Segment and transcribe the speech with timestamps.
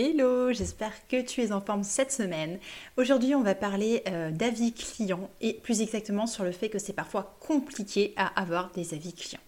[0.00, 2.60] Hello, j'espère que tu es en forme cette semaine.
[2.96, 6.92] Aujourd'hui, on va parler euh, d'avis clients et plus exactement sur le fait que c'est
[6.92, 9.40] parfois compliqué à avoir des avis clients.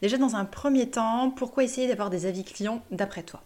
[0.00, 3.42] Déjà, dans un premier temps, pourquoi essayer d'avoir des avis clients d'après toi?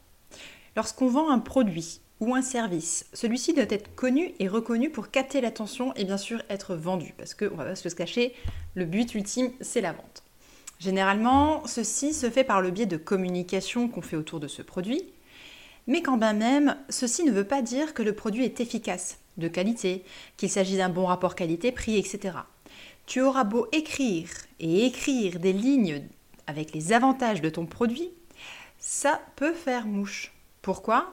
[0.77, 5.41] Lorsqu'on vend un produit ou un service, celui-ci doit être connu et reconnu pour capter
[5.41, 8.35] l'attention et bien sûr être vendu parce qu'on va pas se cacher,
[8.75, 10.23] le but ultime, c'est la vente.
[10.79, 15.15] Généralement, ceci se fait par le biais de communication qu'on fait autour de ce produit
[15.87, 19.49] mais quand bien même, ceci ne veut pas dire que le produit est efficace, de
[19.49, 20.05] qualité,
[20.37, 22.39] qu'il s'agit d'un bon rapport qualité-prix, etc.
[23.07, 24.29] Tu auras beau écrire
[24.61, 26.03] et écrire des lignes
[26.47, 28.11] avec les avantages de ton produit,
[28.79, 30.33] ça peut faire mouche.
[30.63, 31.13] Pourquoi?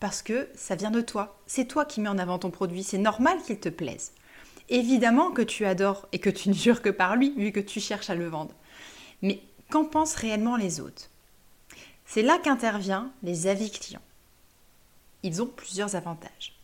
[0.00, 1.38] Parce que ça vient de toi.
[1.46, 2.82] C'est toi qui mets en avant ton produit.
[2.82, 4.12] C'est normal qu'il te plaise.
[4.68, 7.80] Évidemment que tu adores et que tu ne jures que par lui, vu que tu
[7.80, 8.54] cherches à le vendre.
[9.22, 9.40] Mais
[9.70, 11.10] qu'en pensent réellement les autres?
[12.06, 14.00] C'est là qu'intervient les avis clients
[15.22, 16.58] ils ont plusieurs avantages.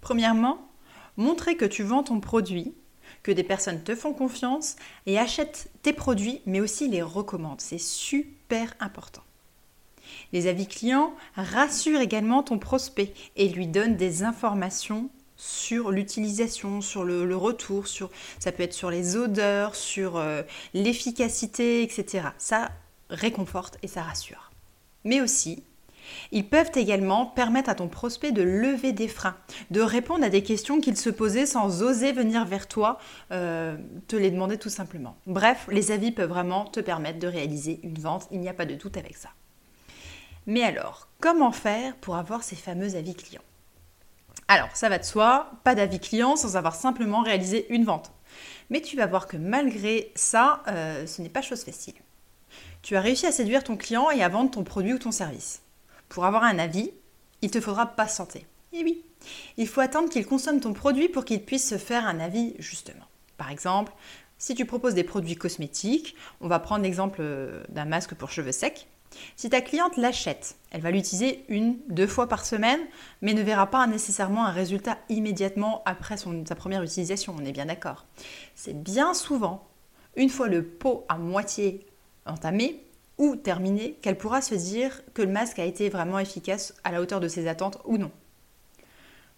[0.00, 0.68] Premièrement,
[1.16, 2.74] montrer que tu vends ton produit,
[3.22, 7.60] que des personnes te font confiance et achètent tes produits, mais aussi les recommandent.
[7.60, 9.22] C'est super important.
[10.32, 17.04] Les avis clients rassurent également ton prospect et lui donnent des informations sur l'utilisation, sur
[17.04, 20.42] le, retour, sur, ça peut être sur les odeurs, sur euh,
[20.74, 22.28] l'efficacité, etc.
[22.38, 22.70] Ça
[23.10, 24.52] réconforte et ça rassure.
[25.04, 25.64] Mais aussi,
[26.32, 29.36] ils peuvent également permettre à ton prospect de lever des freins,
[29.70, 32.98] de répondre à des questions qu'il se posait sans oser venir vers toi,
[33.32, 33.76] euh,
[34.08, 35.16] te les demander tout simplement.
[35.26, 38.66] Bref, les avis peuvent vraiment te permettre de réaliser une vente, il n'y a pas
[38.66, 39.30] de doute avec ça.
[40.46, 43.42] Mais alors, comment faire pour avoir ces fameux avis clients?
[44.46, 48.12] Alors, ça va de soi, pas d'avis client sans avoir simplement réalisé une vente.
[48.68, 51.94] Mais tu vas voir que malgré ça, euh, ce n'est pas chose facile.
[52.82, 55.62] Tu as réussi à séduire ton client et à vendre ton produit ou ton service.
[56.14, 56.92] Pour avoir un avis,
[57.42, 58.46] il te faudra patienter.
[58.72, 59.02] Et oui,
[59.56, 63.06] il faut attendre qu'il consomme ton produit pour qu'il puisse se faire un avis justement.
[63.36, 63.92] Par exemple,
[64.38, 68.52] si tu proposes des produits cosmétiques, on va prendre l'exemple euh, d'un masque pour cheveux
[68.52, 68.86] secs.
[69.34, 72.80] Si ta cliente l'achète, elle va l'utiliser une, deux fois par semaine,
[73.20, 77.66] mais ne verra pas nécessairement un résultat immédiatement après sa première utilisation, on est bien
[77.66, 78.06] d'accord.
[78.54, 79.66] C'est bien souvent,
[80.14, 81.84] une fois le pot à moitié
[82.24, 82.84] entamé,
[83.18, 87.00] ou terminée qu'elle pourra se dire que le masque a été vraiment efficace à la
[87.00, 88.10] hauteur de ses attentes ou non.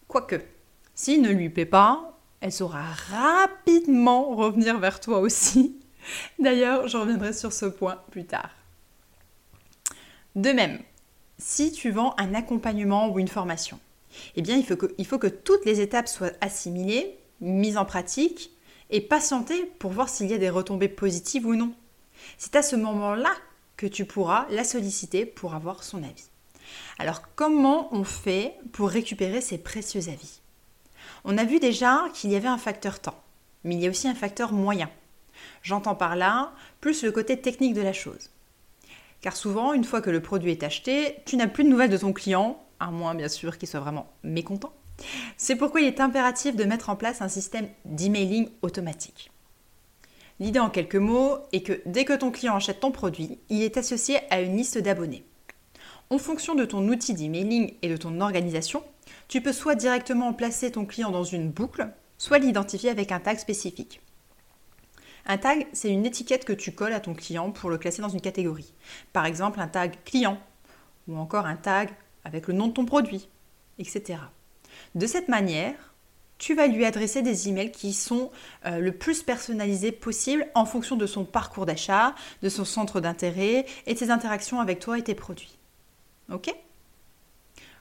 [0.09, 0.41] Quoique,
[0.95, 5.77] s'il ne lui plaît pas, elle saura rapidement revenir vers toi aussi.
[6.39, 8.51] D'ailleurs, je reviendrai sur ce point plus tard.
[10.35, 10.79] De même,
[11.39, 13.81] si tu vends un accompagnement ou une formation,
[14.37, 18.51] eh bien, il faut que, toutes les étapes soient assimilées, mises en pratique
[18.91, 21.73] et patienter pour voir s'il y a des retombées positives ou non.
[22.39, 23.33] C'est à ce moment-là
[23.77, 26.31] que tu pourras la solliciter pour avoir son avis.
[26.99, 30.41] Alors comment on fait pour récupérer ces précieux avis?
[31.25, 33.21] On a vu déjà qu'il y avait un facteur temps,
[33.65, 34.91] mais il y a aussi un facteur moyen.
[35.63, 38.31] J'entends par là plus le côté technique de la chose.
[39.21, 41.97] Car souvent, une fois que le produit est acheté, tu n'as plus de nouvelles de
[41.97, 44.73] ton client, à moins bien sûr qu'il soit vraiment mécontent.
[45.37, 49.31] C'est pourquoi il est impératif de mettre en place un système d'emailing automatique.
[50.39, 53.79] L'idée en quelques mots est que dès que ton client achète ton produit, il est
[53.79, 55.25] associé à une liste d'abonnés.
[56.11, 58.83] En fonction de ton outil d'emailing et de ton organisation,
[59.29, 61.89] tu peux soit directement placer ton client dans une boucle,
[62.19, 64.03] soit l'identifier avec un tag spécifique.
[65.25, 68.09] Un tag, c'est une étiquette que tu colles à ton client pour le classer dans
[68.09, 68.75] une catégorie.
[69.13, 70.39] Par exemple, un tag client
[71.09, 71.91] ou encore un tag
[72.25, 73.29] avec le nom de ton produit,
[73.79, 74.21] etc.
[74.95, 75.95] De cette manière,
[76.39, 78.31] tu vas lui adresser des emails qui sont
[78.67, 83.67] euh, le plus personnalisés possible en fonction de son parcours d'achat, de son centre d'intérêt
[83.87, 85.57] et de ses interactions avec toi et tes produits.
[86.31, 86.55] Ok?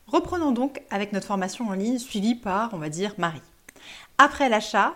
[0.07, 3.41] Reprenons donc avec notre formation en ligne suivie par, on va dire, Marie.
[4.17, 4.93] Après l'achat,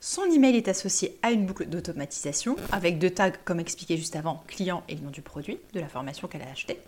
[0.00, 4.42] son email est associé à une boucle d'automatisation avec deux tags, comme expliqué juste avant,
[4.46, 6.78] client et le nom du produit, de la formation qu'elle a acheté.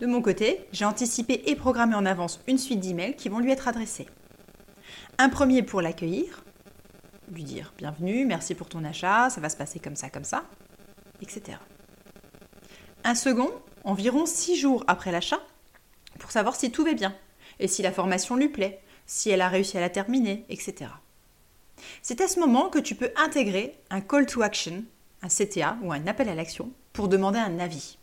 [0.00, 3.50] De mon côté, j'ai anticipé et programmé en avance une suite d'emails qui vont lui
[3.50, 4.06] être adressés.
[5.20, 6.44] Un premier pour l'accueillir,
[7.32, 10.44] lui dire bienvenue, merci pour ton achat, ça va se passer comme ça, comme ça,
[11.20, 11.58] etc.
[13.02, 13.50] Un second,
[13.82, 15.40] environ 6 jours après l'achat,
[16.20, 17.16] pour savoir si tout va bien
[17.58, 20.88] et si la formation lui plaît, si elle a réussi à la terminer, etc.
[22.00, 24.84] C'est à ce moment que tu peux intégrer un call to action,
[25.22, 27.98] un CTA ou un appel à l'action, pour demander un avis.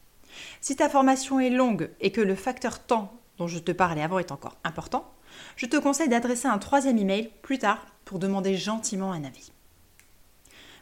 [0.59, 4.19] Si ta formation est longue et que le facteur temps dont je te parlais avant
[4.19, 5.13] est encore important,
[5.55, 9.51] je te conseille d'adresser un troisième email plus tard pour demander gentiment un avis.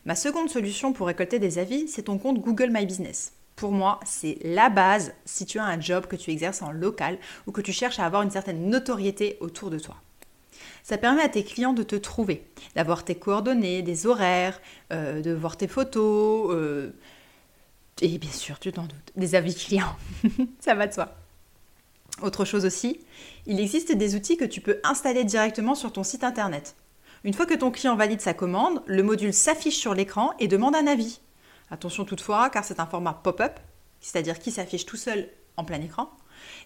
[0.05, 3.33] Ma seconde solution pour récolter des avis, c'est ton compte Google My Business.
[3.55, 7.17] Pour moi, c'est la base si tu as un job que tu exerces en local
[7.47, 9.95] ou que tu cherches à avoir une certaine notoriété autour de toi.
[10.83, 12.45] Ça permet à tes clients de te trouver,
[12.75, 14.59] d'avoir tes coordonnées, des horaires,
[14.91, 16.91] euh, de voir tes photos, euh,
[18.01, 19.95] et bien sûr, tu t'en doutes, des avis clients.
[20.59, 21.15] Ça va de soi.
[22.21, 22.99] Autre chose aussi,
[23.45, 26.75] il existe des outils que tu peux installer directement sur ton site internet.
[27.23, 30.75] Une fois que ton client valide sa commande, le module s'affiche sur l'écran et demande
[30.75, 31.21] un avis.
[31.71, 33.59] Attention toutefois, car c'est un format pop-up,
[33.99, 36.11] c'est-à-dire qui s'affiche tout seul en plein écran,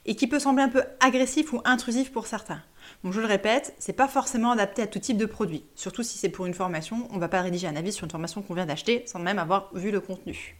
[0.05, 2.61] et qui peut sembler un peu agressif ou intrusif pour certains.
[3.03, 5.65] Donc je le répète, c'est pas forcément adapté à tout type de produit.
[5.75, 8.41] Surtout si c'est pour une formation, on va pas rédiger un avis sur une formation
[8.41, 10.57] qu'on vient d'acheter sans même avoir vu le contenu.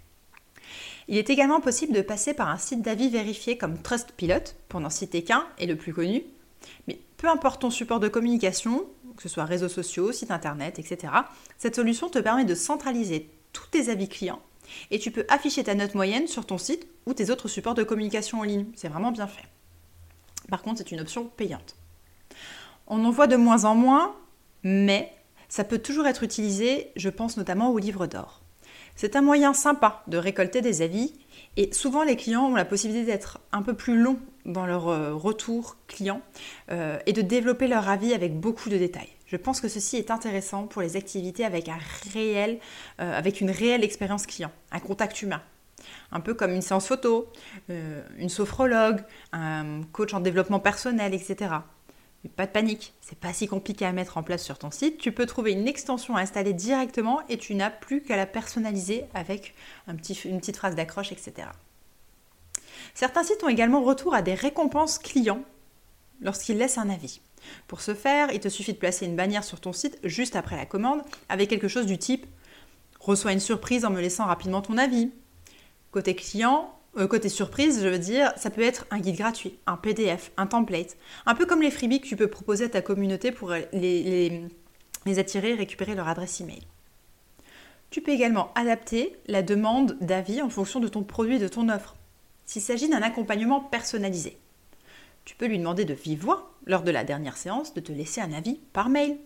[1.07, 4.89] Il est également possible de passer par un site d'avis vérifié comme Trustpilot, pour n'en
[4.89, 6.23] citer qu'un et le plus connu.
[6.87, 11.13] Mais peu importe ton support de communication, que ce soit réseaux sociaux, site internet, etc.,
[11.57, 14.41] cette solution te permet de centraliser tous tes avis clients
[14.91, 17.83] et tu peux afficher ta note moyenne sur ton site ou tes autres supports de
[17.83, 18.65] communication en ligne.
[18.75, 19.45] C'est vraiment bien fait.
[20.49, 21.75] Par contre, c'est une option payante.
[22.87, 24.15] On en voit de moins en moins,
[24.63, 25.11] mais
[25.49, 28.41] ça peut toujours être utilisé, je pense notamment au livre d'or.
[28.97, 31.13] C'est un moyen sympa de récolter des avis
[31.55, 35.13] et souvent les clients ont la possibilité d'être un peu plus longs dans leur euh,
[35.13, 36.19] retour client
[36.71, 39.09] euh, et de développer leur avis avec beaucoup de détails.
[39.27, 42.57] Je pense que ceci est intéressant pour les activités avec, euh,
[42.97, 45.43] avec une réelle expérience client, un contact humain.
[46.11, 47.27] Un peu comme une séance photo,
[47.69, 49.01] une sophrologue,
[49.31, 51.49] un coach en développement personnel, etc
[52.35, 54.97] pas de panique, c'est pas si compliqué à mettre en place sur ton site.
[54.97, 59.05] Tu peux trouver une extension à installer directement et tu n'as plus qu'à la personnaliser
[59.13, 59.55] avec
[59.87, 61.47] une petite phrase d'accroche, etc.
[62.93, 65.43] Certains sites ont également retour à des récompenses clients
[66.21, 67.21] lorsqu'ils laissent un avis.
[67.67, 70.57] Pour ce faire, il te suffit de placer une bannière sur ton site juste après
[70.57, 72.25] la commande avec quelque chose du type
[73.07, 75.11] Reçois une surprise en me laissant rapidement ton avis.
[75.91, 80.31] Côté client, côté surprise, je veux dire, ça peut être un guide gratuit, un PDF,
[80.37, 80.97] un template,
[81.27, 84.41] un peu comme les freebies que tu peux proposer à ta communauté pour les,
[85.05, 86.63] les attirer et récupérer leur adresse email.
[87.89, 91.69] Tu peux également adapter la demande d'avis en fonction de ton produit et de ton
[91.69, 91.95] offre.
[92.45, 94.37] S'il s'agit d'un accompagnement personnalisé,
[95.25, 98.21] tu peux lui demander de vive voix, lors de la dernière séance, de te laisser
[98.21, 99.17] un avis par mail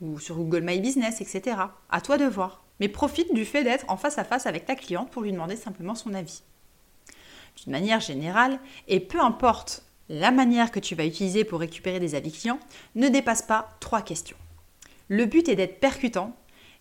[0.00, 1.56] ou sur Google My Business, etc.
[1.88, 2.64] À toi de voir.
[2.80, 5.56] Mais profite du fait d'être en face à face avec ta cliente pour lui demander
[5.56, 6.42] simplement son avis
[7.56, 8.58] d'une manière générale,
[8.88, 12.60] et peu importe la manière que tu vas utiliser pour récupérer des avis clients,
[12.94, 14.36] ne dépasse pas trois questions.
[15.08, 16.36] Le but est d'être percutant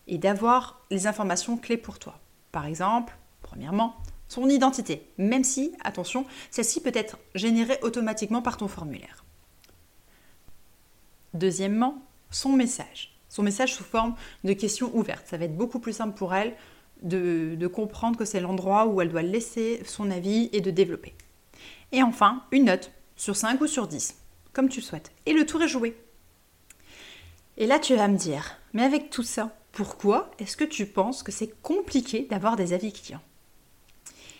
[0.07, 2.19] et d'avoir les informations clés pour toi.
[2.51, 3.95] Par exemple, premièrement,
[4.27, 9.23] son identité, même si, attention, celle-ci peut être générée automatiquement par ton formulaire.
[11.33, 13.15] Deuxièmement, son message.
[13.29, 15.27] Son message sous forme de questions ouvertes.
[15.27, 16.55] Ça va être beaucoup plus simple pour elle
[17.03, 21.13] de, comprendre que c'est l'endroit où elle doit laisser son avis et de développer.
[21.91, 24.15] Et enfin, une note sur 5 ou sur 10,
[24.53, 25.11] comme tu le souhaites.
[25.25, 25.95] Et le tour est joué.
[27.57, 31.23] Et là, tu vas me dire, mais avec tout ça, pourquoi est-ce que tu penses
[31.23, 33.21] que c'est compliqué d'avoir des avis clients?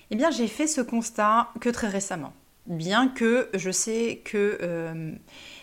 [0.10, 2.34] Eh bien, j'ai fait ce constat que très récemment.
[2.65, 5.12] Bien que je sais que euh,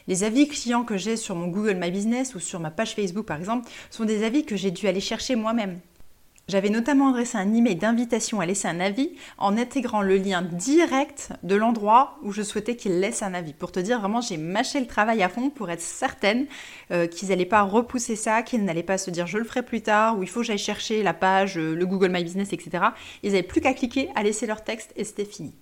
[0.07, 3.25] les avis clients que j'ai sur mon Google My Business ou sur ma page Facebook
[3.25, 5.81] par exemple sont des avis que j'ai dû aller chercher moi-même.
[6.51, 11.31] J'avais notamment adressé un email d'invitation à laisser un avis en intégrant le lien direct
[11.45, 13.53] de l'endroit où je souhaitais qu'il laisse un avis.
[13.53, 16.47] Pour te dire vraiment, j'ai mâché le travail à fond pour être certaine
[16.91, 19.81] euh, qu'ils n'allaient pas repousser ça, qu'ils n'allaient pas se dire je le ferai plus
[19.81, 22.83] tard ou il faut que j'aille chercher la page, euh, le Google My Business, etc.
[23.23, 25.55] Ils n'avaient plus qu'à cliquer, à laisser leur texte et c'était fini.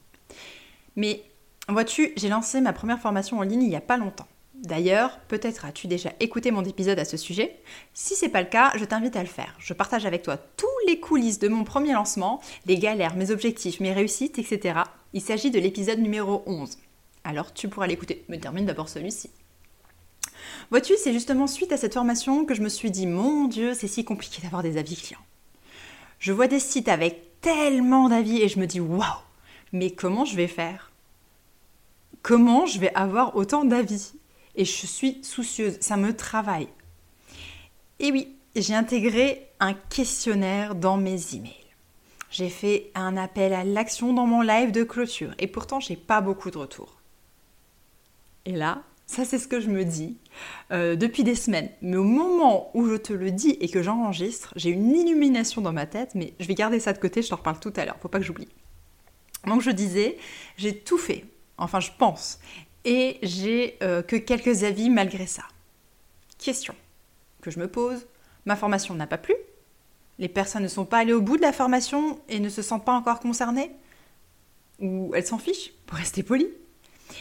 [0.96, 1.20] Mais
[1.68, 4.28] vois-tu, j'ai lancé ma première formation en ligne il n'y a pas longtemps.
[4.54, 7.60] D'ailleurs, peut-être as-tu déjà écouté mon épisode à ce sujet.
[7.94, 9.54] Si c'est pas le cas, je t'invite à le faire.
[9.58, 13.78] Je partage avec toi tous les coulisses de mon premier lancement, les galères, mes objectifs,
[13.78, 14.80] mes réussites, etc.
[15.12, 16.78] Il s'agit de l'épisode numéro 11.
[17.24, 18.24] Alors tu pourras l'écouter.
[18.28, 19.30] Me termine d'abord celui-ci.
[20.70, 23.86] Vois-tu, c'est justement suite à cette formation que je me suis dit mon Dieu, c'est
[23.86, 25.20] si compliqué d'avoir des avis clients.
[26.18, 29.04] Je vois des sites avec tellement d'avis et je me dis waouh,
[29.72, 30.90] mais comment je vais faire?
[32.22, 34.14] Comment je vais avoir autant d'avis?
[34.56, 36.68] Et je suis soucieuse, ça me travaille.
[38.00, 41.54] Et oui, j'ai intégré un questionnaire dans mes emails.
[42.30, 46.20] J'ai fait un appel à l'action dans mon live de clôture et pourtant j'ai pas
[46.20, 47.00] beaucoup de retours.
[48.44, 50.18] Et là, ça c'est ce que je me dis
[50.70, 51.70] euh, depuis des semaines.
[51.80, 55.72] Mais au moment où je te le dis et que j'enregistre, j'ai une illumination dans
[55.72, 57.96] ma tête, mais je vais garder ça de côté, je t'en reparle tout à l'heure,
[58.00, 58.48] faut pas que j'oublie.
[59.46, 60.18] Donc je disais,
[60.56, 61.24] j'ai tout fait,
[61.56, 62.40] enfin je pense,
[62.84, 65.44] et j'ai euh, que quelques avis malgré ça.
[66.38, 66.74] Question
[67.40, 68.06] que je me pose,
[68.48, 69.34] ma formation n'a pas plu
[70.18, 72.84] Les personnes ne sont pas allées au bout de la formation et ne se sentent
[72.84, 73.70] pas encore concernées
[74.80, 76.50] Ou elles s'en fichent, pour rester polies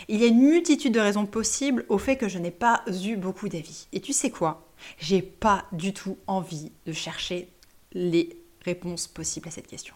[0.10, 3.16] il y a une multitude de raisons possibles au fait que je n'ai pas eu
[3.16, 3.88] beaucoup d'avis.
[3.94, 4.68] Et tu sais quoi?
[5.00, 7.48] J'ai pas du tout envie de chercher
[7.94, 9.96] les réponses possibles à cette question.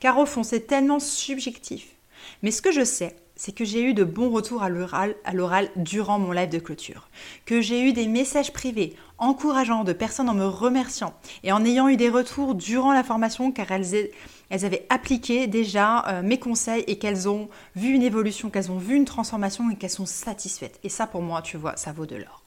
[0.00, 1.88] Car au fond, c'est tellement subjectif.
[2.42, 6.18] Mais ce que je sais, c'est que j'ai eu de bons retours à l'oral durant
[6.18, 7.10] mon live de clôture,
[7.44, 11.90] que j'ai eu des messages privés encourageants de personnes en me remerciant et en ayant
[11.90, 14.08] eu des retours durant la formation car elles,
[14.50, 18.96] avaient appliqué déjà euh, mes conseils et qu'elles ont vu une évolution, qu'elles ont vu
[18.96, 20.80] une transformation et qu'elles sont satisfaites.
[20.82, 22.44] Et ça pour moi, tu vois, ça vaut de l'or.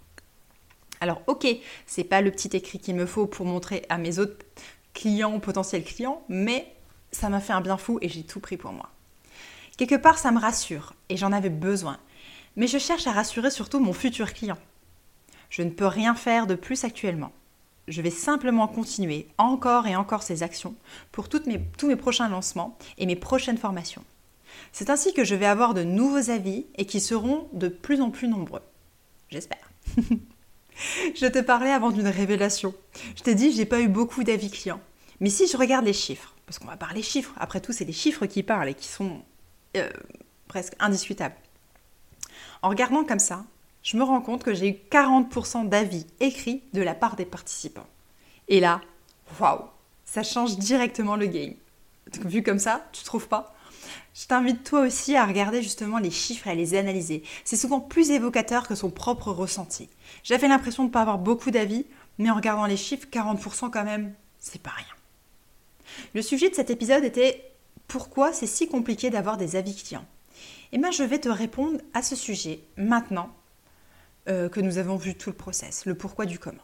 [1.00, 1.46] Alors ok,
[1.86, 4.44] c'est pas le petit écrit qu'il me faut pour montrer à mes autres
[4.96, 6.74] clients, potentiels clients, mais
[7.12, 8.90] ça m'a fait un bien fou et j'ai tout pris pour moi.
[9.78, 12.00] Quelque part, ça me rassure et j'en avais besoin.
[12.56, 14.58] Mais je cherche à rassurer surtout mon futur client.
[15.50, 17.32] Je ne peux rien faire de plus actuellement.
[17.88, 20.76] Je vais simplement continuer encore et encore ces actions
[21.12, 24.04] pour tous mes prochains lancements et mes prochaines formations.
[24.72, 28.10] C'est ainsi que je vais avoir de nouveaux avis et qui seront de plus en
[28.10, 28.64] plus nombreux.
[29.30, 29.70] J'espère.
[31.16, 32.74] je te parlais avant d'une révélation.
[33.16, 34.82] Je t'ai dit, j'ai pas eu beaucoup d'avis clients.
[35.20, 37.94] Mais si je regarde les chiffres, parce qu'on va parler chiffres, après tout, c'est les
[37.94, 39.22] chiffres qui parlent et qui sont
[39.76, 39.90] euh,
[40.48, 41.36] presque indiscutable.
[42.62, 43.46] En regardant comme ça,
[43.84, 47.88] je me rends compte que j'ai eu 40% d'avis écrits de la part des participants.
[48.48, 48.82] Et là,
[49.40, 49.62] waouh,
[50.06, 51.54] ça change directement le game.
[52.26, 53.54] vu comme ça, tu trouves pas?
[54.14, 57.24] Je t'invite toi aussi à regarder justement les chiffres et à les analyser.
[57.46, 59.90] C'est souvent plus évocateur que son propre ressenti.
[60.24, 61.86] J'avais l'impression de ne pas avoir beaucoup d'avis,
[62.18, 64.86] mais en regardant les chiffres, 40% quand même, c'est pas rien.
[66.14, 67.52] Le sujet de cet épisode était
[67.88, 70.06] pourquoi c'est si compliqué d'avoir des avis clients
[70.72, 73.30] Eh bien, je vais te répondre à ce sujet maintenant
[74.28, 76.58] euh, que nous avons vu tout le process, le pourquoi du comment.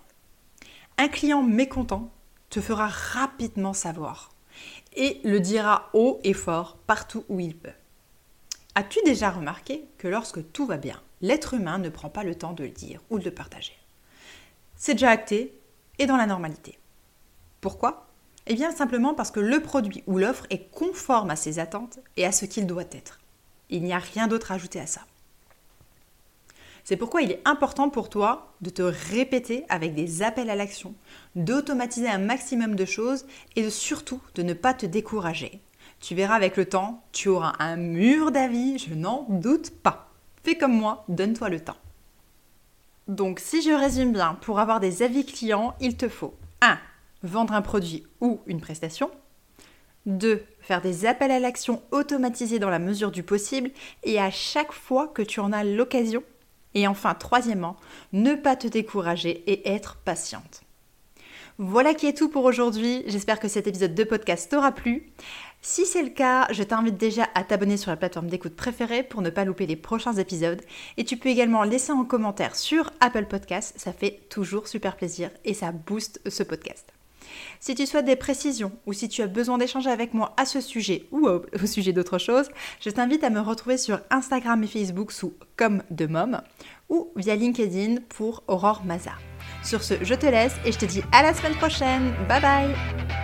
[0.98, 2.12] Un client mécontent
[2.50, 4.32] te fera rapidement savoir
[4.96, 7.72] et le dira haut et fort partout où il peut.
[8.76, 12.54] As-tu déjà remarqué que lorsque tout va bien, l'être humain ne prend pas le temps
[12.54, 13.78] de le dire ou de le partager?
[14.76, 15.58] C'est déjà acté
[16.00, 16.78] et dans la normalité.
[17.62, 18.13] Pourquoi?
[18.48, 22.26] Eh bien simplement parce que le produit ou l'offre est conforme à ses attentes et
[22.26, 23.20] à ce qu'il doit être.
[23.70, 25.02] Il n'y a rien d'autre à ajouter à ça.
[26.84, 30.94] C'est pourquoi il est important pour toi de te répéter avec des appels à l'action,
[31.36, 35.62] d'automatiser un maximum de choses et surtout de ne pas te décourager.
[36.02, 40.10] Tu verras avec le temps, tu auras un mur d'avis, je n'en doute pas.
[40.44, 41.78] Fais comme moi, donne-toi le temps.
[43.08, 46.78] Donc si je résume bien, pour avoir des avis clients, il te faut 1
[47.24, 49.10] vendre un produit ou une prestation.
[50.06, 50.44] 2.
[50.60, 53.72] Faire des appels à l'action automatisés dans la mesure du possible
[54.04, 56.24] et à chaque fois que tu en as l'occasion.
[56.76, 57.78] Et enfin, troisièmement,
[58.12, 60.64] ne pas te décourager et être patiente.
[61.60, 63.04] Voilà qui est tout pour aujourd'hui.
[63.06, 65.14] J'espère que cet épisode de podcast t'aura plu.
[65.62, 69.22] Si c'est le cas, je t'invite déjà à t'abonner sur la plateforme d'écoute préférée pour
[69.22, 70.62] ne pas louper les prochains épisodes.
[70.98, 75.30] Et tu peux également laisser un commentaire sur Apple Podcast, ça fait toujours super plaisir
[75.46, 76.93] et ça booste ce podcast.
[77.60, 80.62] Si tu souhaites des précisions ou si tu as besoin d'échanger avec moi à ce
[80.62, 82.50] sujet ou au, sujet d'autre chose,
[82.82, 86.42] je t'invite à me retrouver sur Instagram et Facebook sous Comme de Mom
[86.90, 89.14] ou via LinkedIn pour Aurore Maza.
[89.64, 92.14] Sur ce, je te laisse et je te dis à la semaine prochaine.
[92.28, 93.23] Bye bye